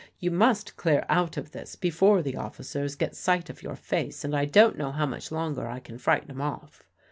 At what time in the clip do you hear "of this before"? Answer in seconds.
1.37-2.23